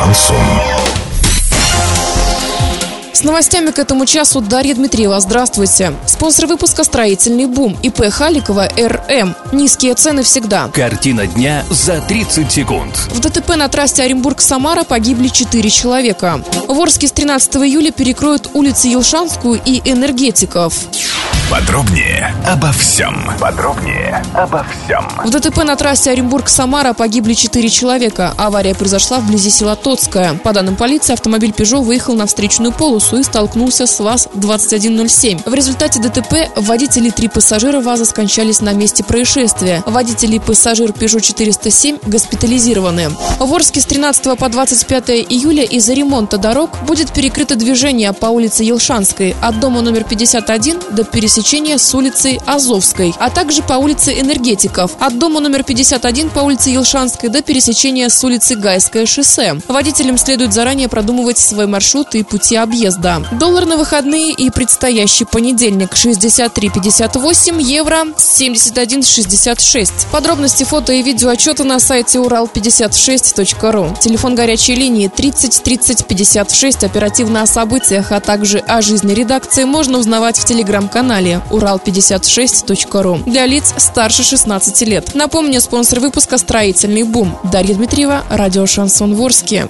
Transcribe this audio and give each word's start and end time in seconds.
Шансон. 0.00 0.36
С 3.12 3.22
новостями 3.22 3.70
к 3.70 3.78
этому 3.78 4.06
часу 4.06 4.40
Дарья 4.40 4.74
Дмитриева. 4.74 5.20
Здравствуйте. 5.20 5.92
Спонсор 6.06 6.46
выпуска 6.46 6.84
«Строительный 6.84 7.44
бум» 7.44 7.76
ИП 7.82 8.08
Халикова 8.10 8.70
РМ. 8.78 9.34
Низкие 9.52 9.94
цены 9.94 10.22
всегда. 10.22 10.68
Картина 10.68 11.26
дня 11.26 11.66
за 11.68 12.00
30 12.00 12.50
секунд. 12.50 12.96
В 13.10 13.20
ДТП 13.20 13.56
на 13.56 13.68
трассе 13.68 14.04
Оренбург-Самара 14.04 14.84
погибли 14.84 15.28
4 15.28 15.68
человека. 15.68 16.42
В 16.66 16.80
Орске 16.80 17.06
с 17.06 17.12
13 17.12 17.56
июля 17.56 17.90
перекроют 17.90 18.48
улицы 18.54 18.88
Елшанскую 18.88 19.60
и 19.66 19.82
Энергетиков. 19.84 20.72
Подробнее 21.50 22.32
обо 22.46 22.70
всем. 22.70 23.28
Подробнее 23.40 24.22
обо 24.34 24.64
всем. 24.64 25.04
В 25.24 25.30
ДТП 25.30 25.64
на 25.64 25.74
трассе 25.74 26.12
Оренбург-Самара 26.12 26.92
погибли 26.92 27.34
4 27.34 27.68
человека. 27.68 28.32
Авария 28.36 28.72
произошла 28.72 29.18
вблизи 29.18 29.50
села 29.50 29.74
Тоцкая. 29.74 30.34
По 30.34 30.52
данным 30.52 30.76
полиции, 30.76 31.12
автомобиль 31.12 31.52
«Пежо» 31.52 31.82
выехал 31.82 32.14
на 32.14 32.26
встречную 32.26 32.72
полосу 32.72 33.16
и 33.16 33.24
столкнулся 33.24 33.88
с 33.88 33.98
ВАЗ-2107. 33.98 35.50
В 35.50 35.52
результате 35.52 36.00
ДТП 36.00 36.34
водители 36.54 37.08
и 37.08 37.10
три 37.10 37.26
пассажира 37.26 37.80
ВАЗа 37.80 38.04
скончались 38.04 38.60
на 38.60 38.72
месте 38.72 39.02
происшествия. 39.02 39.82
Водители 39.86 40.36
и 40.36 40.38
пассажир 40.38 40.92
«Пежо 40.92 41.18
407» 41.18 41.98
госпитализированы. 42.06 43.10
В 43.40 43.52
Орске 43.52 43.80
с 43.80 43.86
13 43.86 44.38
по 44.38 44.48
25 44.48 45.10
июля 45.10 45.64
из-за 45.64 45.94
ремонта 45.94 46.38
дорог 46.38 46.70
будет 46.86 47.12
перекрыто 47.12 47.56
движение 47.56 48.12
по 48.12 48.26
улице 48.26 48.62
Елшанской 48.62 49.34
от 49.42 49.58
дома 49.58 49.80
номер 49.80 50.04
51 50.04 50.78
до 50.92 51.02
пересечения 51.02 51.39
пересечения 51.40 51.78
с 51.78 51.94
улицей 51.94 52.38
Азовской, 52.44 53.14
а 53.18 53.30
также 53.30 53.62
по 53.62 53.72
улице 53.74 54.12
Энергетиков, 54.20 54.90
от 55.00 55.18
дома 55.18 55.40
номер 55.40 55.64
51 55.64 56.28
по 56.28 56.40
улице 56.40 56.68
Елшанской 56.68 57.30
до 57.30 57.40
пересечения 57.40 58.10
с 58.10 58.22
улицей 58.22 58.56
Гайское 58.56 59.06
шоссе. 59.06 59.58
Водителям 59.66 60.18
следует 60.18 60.52
заранее 60.52 60.88
продумывать 60.88 61.38
свой 61.38 61.66
маршрут 61.66 62.14
и 62.14 62.22
пути 62.24 62.56
объезда. 62.56 63.24
Доллар 63.32 63.64
на 63.64 63.78
выходные 63.78 64.32
и 64.32 64.50
предстоящий 64.50 65.24
понедельник 65.24 65.94
63,58, 65.94 67.62
евро 67.62 68.04
71,66. 68.18 69.90
Подробности 70.12 70.64
фото 70.64 70.92
и 70.92 71.02
видео 71.02 71.30
отчета 71.30 71.64
на 71.64 71.80
сайте 71.80 72.18
урал56.ру. 72.18 73.96
Телефон 73.98 74.34
горячей 74.34 74.74
линии 74.74 75.08
30 75.08 75.62
30 75.62 76.06
56. 76.06 76.84
Оперативно 76.84 77.40
о 77.42 77.46
событиях, 77.46 78.12
а 78.12 78.20
также 78.20 78.58
о 78.58 78.82
жизни 78.82 79.14
редакции 79.14 79.64
можно 79.64 79.98
узнавать 79.98 80.36
в 80.38 80.44
телеграм-канале 80.44 81.29
канале 81.30 81.42
урал56.ру 81.50 83.18
для 83.26 83.46
лиц 83.46 83.74
старше 83.76 84.22
16 84.22 84.88
лет. 84.88 85.14
Напомню, 85.14 85.60
спонсор 85.60 86.00
выпуска 86.00 86.38
«Строительный 86.38 87.04
бум». 87.04 87.36
Дарья 87.44 87.74
Дмитриева, 87.74 88.24
радио 88.30 88.66
«Шансон 88.66 89.14
Ворске». 89.14 89.68